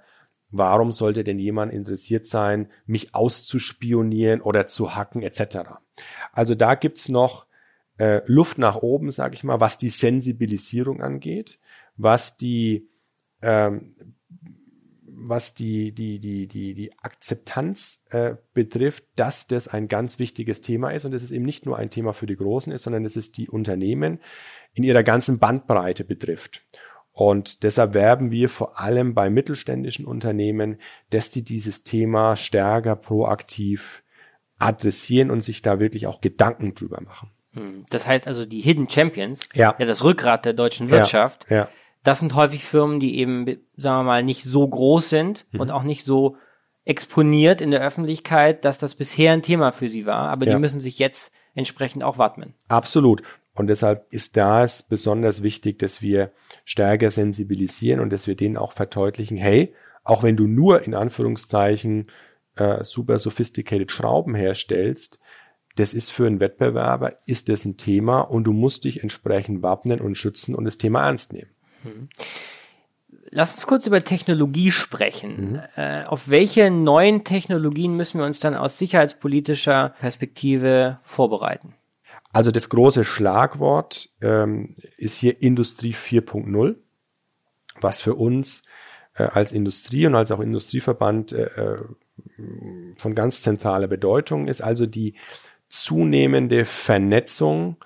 [0.51, 5.57] warum sollte denn jemand interessiert sein, mich auszuspionieren oder zu hacken etc.
[6.33, 7.47] Also da gibt's noch
[7.97, 11.57] äh, Luft nach oben, sage ich mal, was die Sensibilisierung angeht,
[11.97, 12.87] was die
[13.41, 13.95] ähm,
[15.17, 20.91] was die, die, die, die, die Akzeptanz äh, betrifft, dass das ein ganz wichtiges Thema
[20.91, 23.15] ist und dass es eben nicht nur ein Thema für die Großen ist, sondern dass
[23.15, 24.19] es die Unternehmen
[24.73, 26.65] in ihrer ganzen Bandbreite betrifft.
[27.11, 30.77] Und deshalb werben wir vor allem bei mittelständischen Unternehmen,
[31.11, 34.03] dass die dieses Thema stärker proaktiv
[34.57, 37.31] adressieren und sich da wirklich auch Gedanken drüber machen.
[37.53, 37.85] Hm.
[37.89, 41.69] Das heißt also, die Hidden Champions, ja, ja das Rückgrat der deutschen Wirtschaft, ja, ja.
[42.05, 45.59] Das sind häufig Firmen, die eben, sagen wir mal, nicht so groß sind mhm.
[45.59, 46.37] und auch nicht so
[46.85, 50.53] exponiert in der Öffentlichkeit, dass das bisher ein Thema für sie war, aber ja.
[50.53, 52.53] die müssen sich jetzt entsprechend auch wappnen.
[52.67, 53.23] Absolut.
[53.55, 56.31] Und deshalb ist da es besonders wichtig, dass wir
[56.63, 62.07] stärker sensibilisieren und dass wir denen auch verdeutlichen, hey, auch wenn du nur in Anführungszeichen
[62.55, 65.19] äh, super sophisticated Schrauben herstellst,
[65.75, 69.99] das ist für einen Wettbewerber, ist das ein Thema und du musst dich entsprechend wappnen
[70.01, 71.49] und schützen und das Thema ernst nehmen.
[71.85, 72.09] Mhm.
[73.31, 75.51] Lass uns kurz über Technologie sprechen.
[75.51, 75.61] Mhm.
[75.75, 81.73] Äh, auf welche neuen Technologien müssen wir uns dann aus sicherheitspolitischer Perspektive vorbereiten?
[82.31, 86.75] Also das große Schlagwort ähm, ist hier Industrie 4.0,
[87.79, 88.63] was für uns
[89.15, 91.77] äh, als Industrie und als auch Industrieverband äh, äh
[92.97, 95.15] von ganz zentraler Bedeutung ist, also die
[95.67, 97.77] zunehmende Vernetzung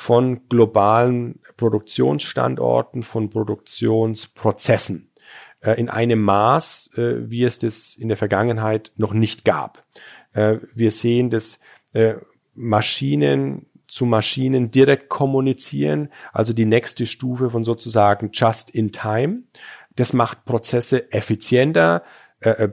[0.00, 5.10] von globalen Produktionsstandorten, von Produktionsprozessen
[5.60, 9.84] äh, in einem Maß, äh, wie es das in der Vergangenheit noch nicht gab.
[10.34, 11.58] Äh, wir sehen, dass
[12.54, 19.42] Maschinen zu Maschinen direkt kommunizieren, also die nächste Stufe von sozusagen Just in Time.
[19.96, 22.04] Das macht Prozesse effizienter,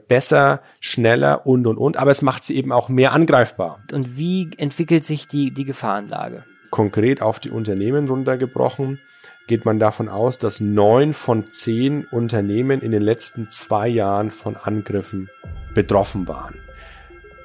[0.07, 3.79] besser, schneller und und und, aber es macht sie eben auch mehr angreifbar.
[3.93, 6.43] Und wie entwickelt sich die, die Gefahrenlage?
[6.75, 8.99] Konkret auf die Unternehmen runtergebrochen,
[9.47, 14.57] geht man davon aus, dass neun von zehn Unternehmen in den letzten zwei Jahren von
[14.57, 15.29] Angriffen
[15.73, 16.55] betroffen waren.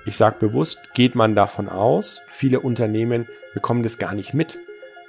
[0.05, 4.59] Ich sage bewusst, geht man davon aus, viele Unternehmen bekommen das gar nicht mit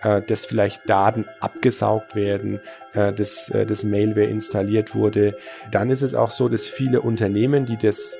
[0.04, 2.60] äh, dass vielleicht Daten abgesaugt werden,
[2.94, 5.36] äh, dass äh, das Mailware installiert wurde.
[5.72, 8.20] Dann ist es auch so, dass viele Unternehmen, die das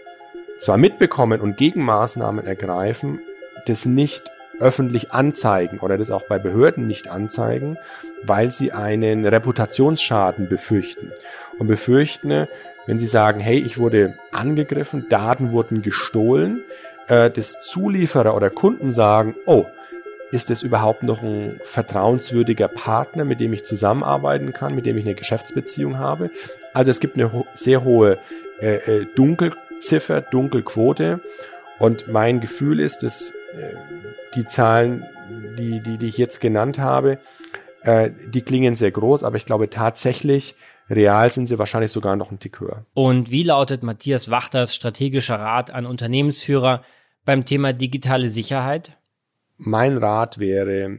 [0.58, 3.20] zwar mitbekommen und Gegenmaßnahmen ergreifen,
[3.68, 7.78] das nicht öffentlich anzeigen oder das auch bei Behörden nicht anzeigen,
[8.24, 11.12] weil sie einen Reputationsschaden befürchten.
[11.60, 12.48] Und befürchten,
[12.86, 16.64] wenn sie sagen, hey, ich wurde angegriffen, Daten wurden gestohlen,
[17.08, 19.66] äh, dass Zulieferer oder Kunden sagen, oh,
[20.32, 25.06] ist es überhaupt noch ein vertrauenswürdiger Partner, mit dem ich zusammenarbeiten kann, mit dem ich
[25.06, 26.32] eine Geschäftsbeziehung habe.
[26.74, 28.18] Also es gibt eine sehr hohe
[28.62, 31.20] äh, äh, Dunkelziffer, Dunkelquote.
[31.80, 33.34] Und mein Gefühl ist, dass
[34.36, 35.06] die Zahlen,
[35.58, 37.20] die, die, die ich jetzt genannt habe,
[37.84, 40.56] äh, die klingen sehr groß, aber ich glaube tatsächlich,
[40.90, 42.86] real sind sie wahrscheinlich sogar noch ein Tick höher.
[42.94, 46.84] Und wie lautet Matthias Wachters strategischer Rat an Unternehmensführer
[47.26, 48.98] beim Thema digitale Sicherheit?
[49.64, 50.98] mein Rat wäre,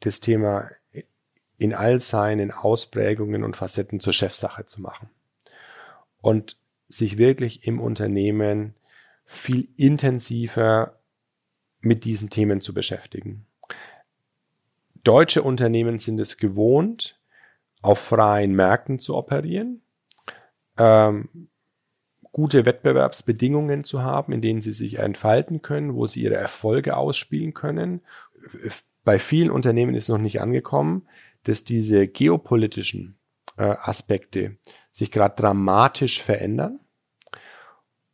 [0.00, 0.70] das Thema
[1.58, 5.10] in all seinen Ausprägungen und Facetten zur Chefsache zu machen.
[6.20, 6.56] Und
[6.88, 8.74] sich wirklich im Unternehmen
[9.26, 10.97] viel intensiver
[11.80, 13.46] mit diesen Themen zu beschäftigen.
[15.04, 17.20] Deutsche Unternehmen sind es gewohnt,
[17.82, 19.82] auf freien Märkten zu operieren,
[20.76, 21.48] ähm,
[22.32, 27.54] gute Wettbewerbsbedingungen zu haben, in denen sie sich entfalten können, wo sie ihre Erfolge ausspielen
[27.54, 28.02] können.
[29.04, 31.08] Bei vielen Unternehmen ist noch nicht angekommen,
[31.44, 33.16] dass diese geopolitischen
[33.56, 34.56] äh, Aspekte
[34.90, 36.80] sich gerade dramatisch verändern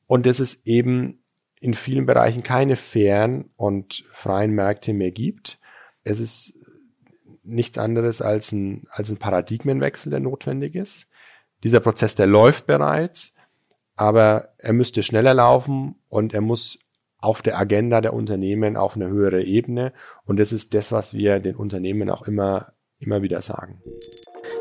[0.07, 1.24] und dass es eben
[1.65, 5.59] in vielen Bereichen keine fairen und freien Märkte mehr gibt.
[6.03, 6.59] Es ist
[7.43, 11.09] nichts anderes als ein, als ein Paradigmenwechsel, der notwendig ist.
[11.63, 13.35] Dieser Prozess, der läuft bereits,
[13.97, 16.81] aber er müsste schneller laufen und er muss
[17.17, 19.95] auf der Agenda der Unternehmen auf eine höhere Ebene.
[20.27, 23.81] Und das ist das, was wir den Unternehmen auch immer, immer wieder sagen.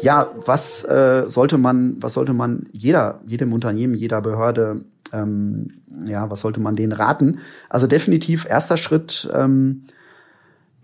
[0.02, 6.30] Ja, was äh, sollte man, was sollte man jeder, jedem Unternehmen, jeder Behörde, ähm, ja,
[6.30, 7.40] was sollte man denen raten?
[7.70, 9.84] Also definitiv erster Schritt, ähm,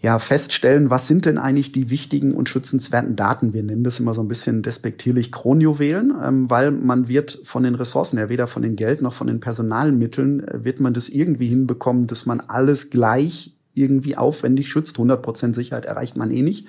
[0.01, 3.53] ja, feststellen, was sind denn eigentlich die wichtigen und schützenswerten Daten.
[3.53, 7.75] Wir nennen das immer so ein bisschen despektierlich Kronjuwelen, ähm, weil man wird von den
[7.75, 11.47] Ressourcen her, weder von den Geld noch von den Personalmitteln, äh, wird man das irgendwie
[11.47, 14.97] hinbekommen, dass man alles gleich irgendwie aufwendig schützt.
[14.97, 16.67] 100% Sicherheit erreicht man eh nicht.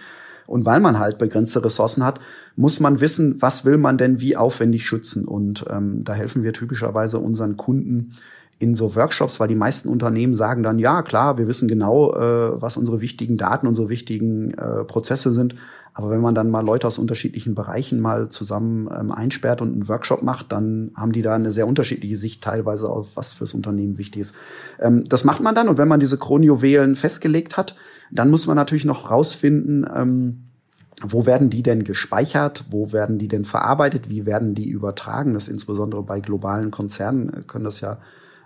[0.51, 2.19] Und weil man halt begrenzte Ressourcen hat,
[2.57, 5.25] muss man wissen, was will man denn wie aufwendig schützen.
[5.25, 8.15] Und ähm, da helfen wir typischerweise unseren Kunden
[8.59, 12.61] in so Workshops, weil die meisten Unternehmen sagen dann, ja klar, wir wissen genau, äh,
[12.61, 15.55] was unsere wichtigen Daten, unsere wichtigen äh, Prozesse sind.
[15.95, 19.89] Aber wenn man dann mal Leute aus unterschiedlichen Bereichen mal zusammen ähm, einsperrt und einen
[19.89, 23.99] Workshop macht, dann haben die da eine sehr unterschiedliche Sicht teilweise auf, was fürs Unternehmen
[23.99, 24.35] wichtig ist.
[24.81, 27.77] Ähm, das macht man dann und wenn man diese Kronjuwelen festgelegt hat,
[28.11, 30.45] dann muss man natürlich noch rausfinden, ähm,
[31.03, 32.65] wo werden die denn gespeichert?
[32.71, 34.11] Wo werden die denn verarbeitet?
[34.11, 35.33] Wie werden die übertragen?
[35.33, 37.99] Das insbesondere bei globalen Konzernen äh, können das ja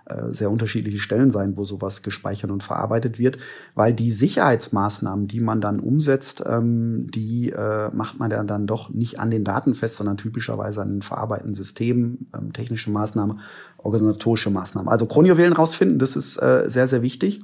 [0.05, 3.39] äh, sehr unterschiedliche Stellen sein, wo sowas gespeichert und verarbeitet wird,
[3.73, 8.89] weil die Sicherheitsmaßnahmen, die man dann umsetzt, ähm, die äh, macht man ja dann doch
[8.89, 13.39] nicht an den Daten fest, sondern typischerweise an den verarbeitenden Systemen, ähm, technische Maßnahmen,
[13.77, 14.89] organisatorische Maßnahmen.
[14.89, 17.41] Also Kronjuwelen rausfinden, das ist äh, sehr, sehr wichtig.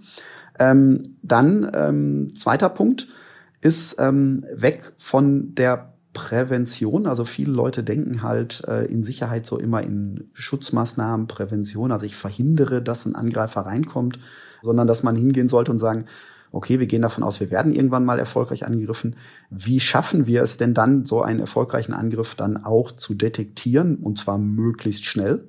[0.59, 3.07] Ähm, dann ähm, zweiter Punkt
[3.61, 7.07] ist ähm, weg von der Prävention.
[7.07, 11.91] Also viele Leute denken halt äh, in Sicherheit so immer in Schutzmaßnahmen, Prävention.
[11.91, 14.19] Also ich verhindere, dass ein Angreifer reinkommt,
[14.61, 16.05] sondern dass man hingehen sollte und sagen,
[16.51, 19.15] okay, wir gehen davon aus, wir werden irgendwann mal erfolgreich angegriffen.
[19.49, 24.19] Wie schaffen wir es denn dann, so einen erfolgreichen Angriff dann auch zu detektieren und
[24.19, 25.47] zwar möglichst schnell?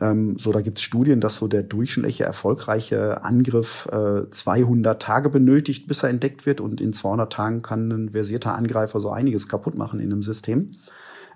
[0.00, 5.30] Ähm, so, da gibt es Studien, dass so der durchschnittliche erfolgreiche Angriff äh, 200 Tage
[5.30, 6.60] benötigt, bis er entdeckt wird.
[6.60, 10.70] Und in 200 Tagen kann ein versierter Angreifer so einiges kaputt machen in einem System.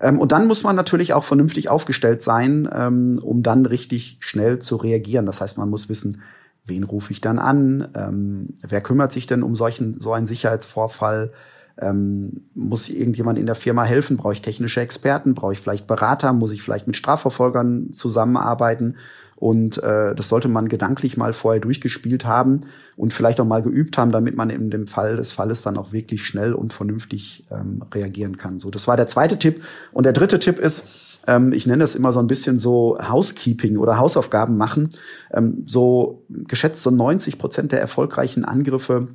[0.01, 4.59] Ähm, und dann muss man natürlich auch vernünftig aufgestellt sein, ähm, um dann richtig schnell
[4.59, 5.27] zu reagieren.
[5.27, 6.23] Das heißt, man muss wissen,
[6.64, 7.88] wen rufe ich dann an?
[7.94, 11.33] Ähm, wer kümmert sich denn um solchen, so einen Sicherheitsvorfall?
[11.81, 14.17] Ähm, muss irgendjemand in der Firma helfen?
[14.17, 15.35] Brauche ich technische Experten?
[15.35, 16.33] Brauche ich vielleicht Berater?
[16.33, 18.97] Muss ich vielleicht mit Strafverfolgern zusammenarbeiten?
[19.37, 22.62] Und äh, das sollte man gedanklich mal vorher durchgespielt haben
[22.97, 25.93] und vielleicht auch mal geübt haben, damit man in dem Fall des Falles dann auch
[25.93, 28.59] wirklich schnell und vernünftig ähm, reagieren kann.
[28.59, 29.62] So, das war der zweite Tipp.
[29.93, 30.88] Und der dritte Tipp ist,
[31.29, 34.91] ähm, ich nenne das immer so ein bisschen so Housekeeping oder Hausaufgaben machen.
[35.33, 39.07] Ähm, so geschätzt so 90 Prozent der erfolgreichen Angriffe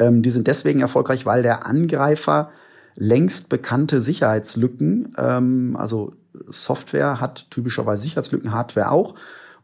[0.00, 2.50] ähm, die sind deswegen erfolgreich, weil der Angreifer
[2.96, 6.14] längst bekannte Sicherheitslücken, ähm, also
[6.48, 9.14] Software hat typischerweise Sicherheitslücken, Hardware auch.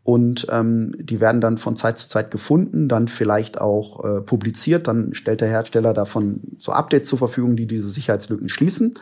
[0.03, 4.87] Und ähm, die werden dann von Zeit zu Zeit gefunden, dann vielleicht auch äh, publiziert.
[4.87, 8.94] Dann stellt der Hersteller davon so Updates zur Verfügung, die diese Sicherheitslücken schließen.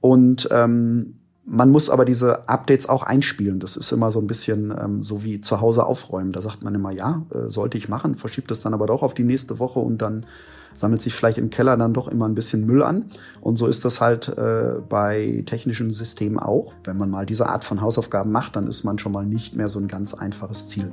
[0.00, 3.58] Und ähm, man muss aber diese Updates auch einspielen.
[3.58, 6.32] Das ist immer so ein bisschen ähm, so wie zu Hause aufräumen.
[6.32, 9.14] Da sagt man immer, ja, äh, sollte ich machen, verschiebt es dann aber doch auf
[9.14, 10.26] die nächste Woche und dann
[10.74, 13.06] sammelt sich vielleicht im Keller dann doch immer ein bisschen Müll an.
[13.40, 16.72] Und so ist das halt äh, bei technischen Systemen auch.
[16.84, 19.68] Wenn man mal diese Art von Hausaufgaben macht, dann ist man schon mal nicht mehr
[19.68, 20.92] so ein ganz einfaches Ziel.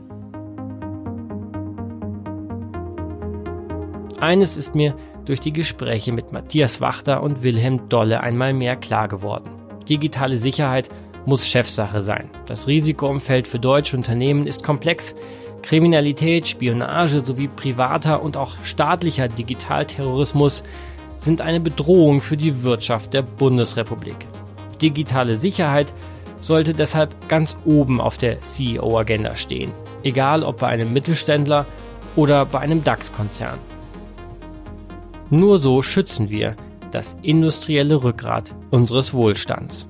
[4.20, 9.08] Eines ist mir durch die Gespräche mit Matthias Wachter und Wilhelm Dolle einmal mehr klar
[9.08, 9.52] geworden.
[9.88, 10.90] Digitale Sicherheit
[11.28, 12.30] muss Chefsache sein.
[12.46, 15.14] Das Risikoumfeld für deutsche Unternehmen ist komplex.
[15.68, 20.64] Kriminalität, Spionage sowie privater und auch staatlicher Digitalterrorismus
[21.18, 24.16] sind eine Bedrohung für die Wirtschaft der Bundesrepublik.
[24.82, 25.94] Digitale Sicherheit
[26.40, 31.66] sollte deshalb ganz oben auf der CEO-Agenda stehen, egal ob bei einem Mittelständler
[32.16, 33.60] oder bei einem DAX-Konzern.
[35.30, 36.56] Nur so schützen wir
[36.92, 39.90] das industrielle Rückgrat unseres Wohlstands.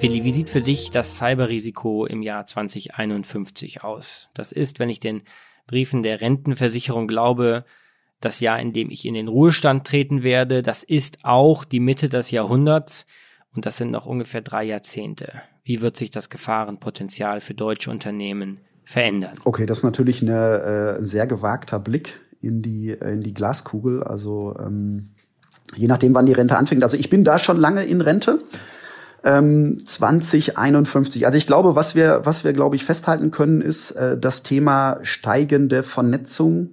[0.00, 4.28] Willi, wie sieht für dich das Cyberrisiko im Jahr 2051 aus?
[4.32, 5.24] Das ist, wenn ich den
[5.66, 7.64] Briefen der Rentenversicherung glaube,
[8.20, 10.62] das Jahr, in dem ich in den Ruhestand treten werde.
[10.62, 13.06] Das ist auch die Mitte des Jahrhunderts
[13.56, 15.42] und das sind noch ungefähr drei Jahrzehnte.
[15.64, 19.36] Wie wird sich das Gefahrenpotenzial für deutsche Unternehmen verändern?
[19.44, 24.04] Okay, das ist natürlich ein äh, sehr gewagter Blick in die, äh, in die Glaskugel.
[24.04, 25.10] Also ähm,
[25.74, 26.84] je nachdem, wann die Rente anfängt.
[26.84, 28.40] Also ich bin da schon lange in Rente
[29.24, 31.26] ähm, 2051.
[31.26, 34.98] Also ich glaube, was wir, was wir, glaube ich, festhalten können, ist äh, das Thema
[35.02, 36.70] steigende Vernetzung.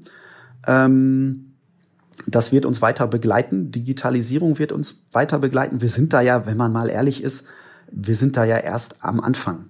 [0.67, 1.53] Ähm,
[2.27, 3.71] das wird uns weiter begleiten.
[3.71, 5.81] Digitalisierung wird uns weiter begleiten.
[5.81, 7.45] Wir sind da ja, wenn man mal ehrlich ist,
[7.91, 9.69] wir sind da ja erst am Anfang.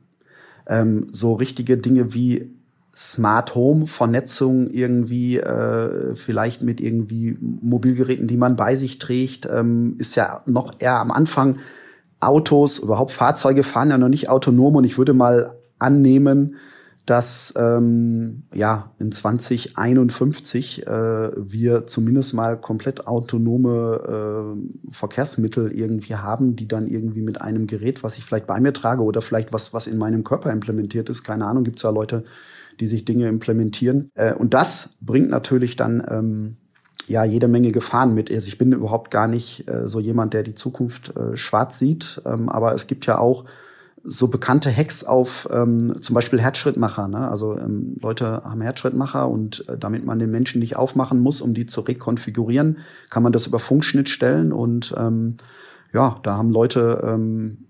[0.68, 2.56] Ähm, so richtige Dinge wie
[2.96, 9.96] Smart Home Vernetzung irgendwie äh, vielleicht mit irgendwie Mobilgeräten, die man bei sich trägt, ähm,
[9.98, 11.58] ist ja noch eher am Anfang.
[12.20, 16.56] Autos, überhaupt Fahrzeuge fahren ja noch nicht autonom und ich würde mal annehmen,
[17.06, 26.56] dass ähm, ja in 2051 äh, wir zumindest mal komplett autonome äh, Verkehrsmittel irgendwie haben,
[26.56, 29.72] die dann irgendwie mit einem Gerät, was ich vielleicht bei mir trage oder vielleicht was
[29.72, 32.24] was in meinem Körper implementiert ist, keine Ahnung, gibt es ja Leute,
[32.80, 34.10] die sich Dinge implementieren.
[34.16, 36.58] Äh, und das bringt natürlich dann ähm,
[37.08, 38.32] ja jede Menge Gefahren mit.
[38.32, 42.22] Also ich bin überhaupt gar nicht äh, so jemand, der die Zukunft äh, schwarz sieht,
[42.26, 43.46] ähm, aber es gibt ja auch
[44.08, 47.08] so bekannte Hacks auf ähm, zum Beispiel Herzschrittmacher.
[47.08, 47.28] Ne?
[47.28, 51.54] Also ähm, Leute haben Herzschrittmacher und äh, damit man den Menschen nicht aufmachen muss, um
[51.54, 52.78] die zu rekonfigurieren,
[53.10, 55.38] kann man das über Funkschnittstellen und ähm,
[55.94, 57.65] ja, da haben Leute ähm,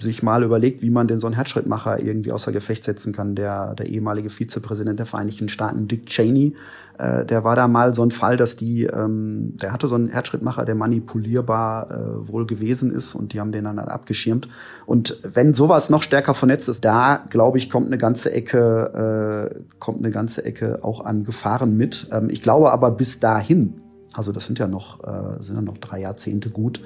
[0.00, 3.34] sich mal überlegt, wie man den so einen Herzschrittmacher irgendwie außer Gefecht setzen kann.
[3.34, 6.54] Der, der ehemalige Vizepräsident der Vereinigten Staaten, Dick Cheney,
[6.98, 10.08] äh, der war da mal so ein Fall, dass die, ähm, der hatte so einen
[10.08, 14.48] Herzschrittmacher, der manipulierbar äh, wohl gewesen ist und die haben den dann halt abgeschirmt.
[14.86, 19.60] Und wenn sowas noch stärker vernetzt ist, da glaube ich, kommt eine ganze Ecke, äh,
[19.78, 22.08] kommt eine ganze Ecke auch an Gefahren mit.
[22.12, 23.80] Ähm, ich glaube aber bis dahin,
[24.14, 26.80] also das sind ja noch, äh, sind ja noch drei Jahrzehnte gut,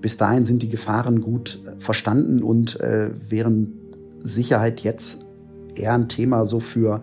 [0.00, 3.70] bis dahin sind die Gefahren gut verstanden und äh, während
[4.22, 5.24] Sicherheit jetzt
[5.74, 7.02] eher ein Thema so für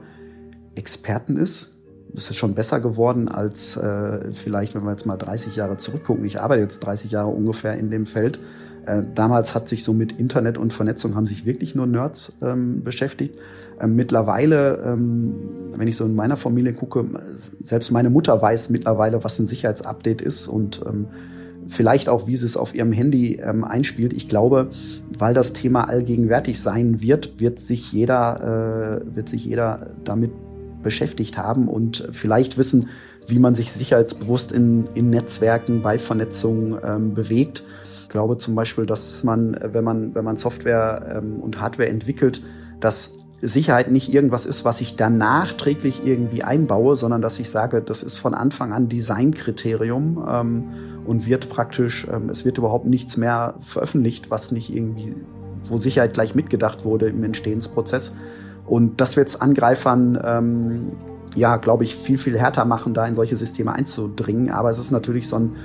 [0.75, 1.73] Experten ist.
[2.15, 6.25] Es ist schon besser geworden als äh, vielleicht, wenn wir jetzt mal 30 Jahre zurückgucken.
[6.25, 8.39] Ich arbeite jetzt 30 Jahre ungefähr in dem Feld.
[8.86, 12.84] Äh, damals hat sich so mit Internet und Vernetzung haben sich wirklich nur Nerds ähm,
[12.84, 13.36] beschäftigt.
[13.80, 15.36] Ähm, mittlerweile, ähm,
[15.75, 17.06] wenn ich so in meiner Familie gucke,
[17.63, 21.08] selbst meine Mutter weiß mittlerweile, was ein Sicherheitsupdate ist und ähm,
[21.71, 24.12] vielleicht auch, wie sie es auf ihrem Handy ähm, einspielt.
[24.12, 24.71] Ich glaube,
[25.17, 30.31] weil das Thema allgegenwärtig sein wird, wird sich jeder, äh, wird sich jeder damit
[30.84, 32.89] beschäftigt haben und vielleicht wissen,
[33.27, 37.63] wie man sich sicherheitsbewusst in, in Netzwerken bei Vernetzung ähm, bewegt.
[38.01, 42.41] Ich glaube zum Beispiel, dass man, wenn man, wenn man Software ähm, und Hardware entwickelt,
[42.81, 47.82] dass Sicherheit nicht irgendwas ist, was ich dann nachträglich irgendwie einbaue, sondern dass ich sage,
[47.82, 50.25] das ist von Anfang an Designkriterium.
[50.30, 50.63] Ähm,
[51.06, 55.15] und wird praktisch, ähm, es wird überhaupt nichts mehr veröffentlicht, was nicht irgendwie,
[55.65, 58.13] wo Sicherheit gleich mitgedacht wurde im Entstehensprozess.
[58.65, 60.91] Und das wird es Angreifern, ähm,
[61.36, 64.51] ja, glaube ich, viel, viel härter machen, da in solche Systeme einzudringen.
[64.51, 65.56] Aber es ist natürlich so ein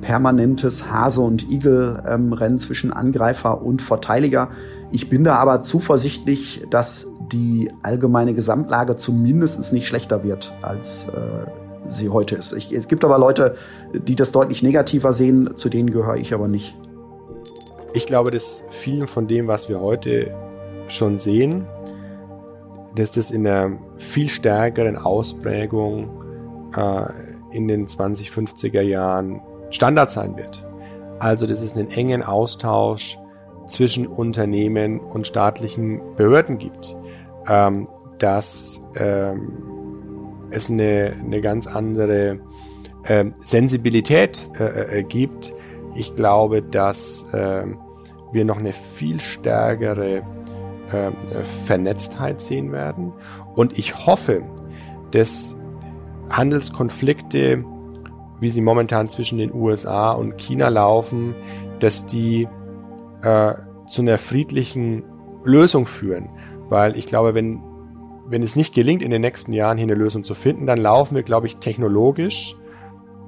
[0.00, 4.50] permanentes Hase- und Igel-Rennen ähm, zwischen Angreifer und Verteidiger.
[4.90, 11.48] Ich bin da aber zuversichtlich, dass die allgemeine Gesamtlage zumindest nicht schlechter wird als äh,
[11.88, 12.52] sie heute ist.
[12.52, 13.56] Ich, es gibt aber Leute,
[13.92, 16.76] die das deutlich negativer sehen, zu denen gehöre ich aber nicht.
[17.92, 20.34] Ich glaube, dass viel von dem, was wir heute
[20.88, 21.66] schon sehen,
[22.94, 26.08] dass das in einer viel stärkeren Ausprägung
[26.76, 27.06] äh,
[27.52, 30.64] in den 2050er Jahren Standard sein wird.
[31.18, 33.18] Also, dass es einen engen Austausch
[33.66, 36.96] zwischen Unternehmen und staatlichen Behörden gibt.
[37.48, 37.88] Ähm,
[38.18, 39.52] dass ähm,
[40.50, 42.38] es eine, eine ganz andere
[43.04, 45.52] äh, Sensibilität äh, äh, gibt.
[45.94, 47.64] Ich glaube, dass äh,
[48.32, 50.22] wir noch eine viel stärkere
[50.90, 51.10] äh,
[51.66, 53.12] Vernetztheit sehen werden.
[53.54, 54.42] Und ich hoffe,
[55.10, 55.56] dass
[56.30, 57.64] Handelskonflikte,
[58.40, 61.34] wie sie momentan zwischen den USA und China laufen,
[61.78, 62.48] dass die
[63.22, 63.54] äh,
[63.86, 65.04] zu einer friedlichen
[65.44, 66.30] Lösung führen.
[66.74, 67.62] Weil ich glaube, wenn
[68.26, 71.14] wenn es nicht gelingt, in den nächsten Jahren hier eine Lösung zu finden, dann laufen
[71.14, 72.56] wir, glaube ich, technologisch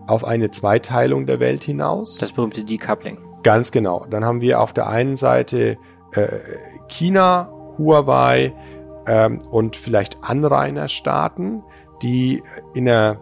[0.09, 2.19] auf eine Zweiteilung der Welt hinaus.
[2.19, 3.19] Das berühmte Decoupling.
[3.45, 4.05] Ganz genau.
[4.11, 5.77] Dann haben wir auf der einen Seite
[6.11, 6.27] äh,
[6.89, 8.53] China, Huawei,
[9.07, 11.63] ähm, und vielleicht Anrainerstaaten,
[12.03, 12.43] die
[12.75, 13.19] in einer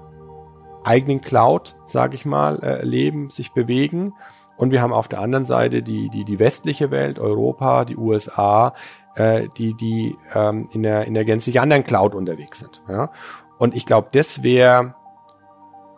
[0.84, 4.14] eigenen Cloud, sage ich mal, äh, leben, sich bewegen.
[4.56, 8.72] Und wir haben auf der anderen Seite die, die, die westliche Welt, Europa, die USA,
[9.16, 12.82] äh, die, die ähm, in, der, in der gänzlich anderen Cloud unterwegs sind.
[12.88, 13.10] Ja?
[13.58, 14.94] Und ich glaube, das wäre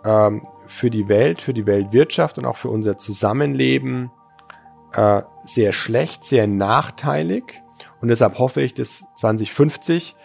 [0.04, 4.10] ähm, für die Welt, für die Weltwirtschaft und auch für unser Zusammenleben
[4.92, 7.62] äh, sehr schlecht, sehr nachteilig.
[8.00, 10.16] Und deshalb hoffe ich, dass 2050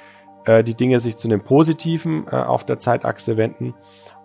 [0.46, 3.74] äh, die Dinge sich zu einem Positiven äh, auf der Zeitachse wenden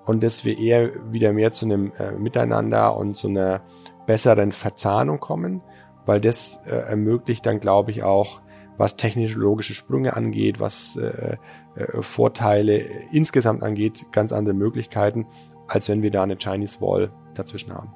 [0.04, 3.62] und dass wir eher wieder mehr zu einem äh, Miteinander und zu einer
[4.06, 5.62] besseren Verzahnung kommen,
[6.06, 8.40] weil das äh, ermöglicht dann, glaube ich, auch,
[8.78, 11.36] was technologische Sprünge angeht, was äh,
[11.76, 12.78] äh, Vorteile
[13.12, 15.26] insgesamt angeht, ganz andere Möglichkeiten,
[15.68, 17.92] als wenn wir da eine Chinese Wall dazwischen haben.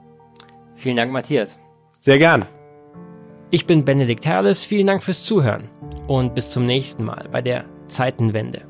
[0.75, 1.59] Vielen Dank, Matthias.
[1.99, 2.47] Sehr gern.
[3.51, 5.69] Ich bin Benedikt Herles, vielen Dank fürs Zuhören
[6.07, 8.70] und bis zum nächsten Mal bei der Zeitenwende.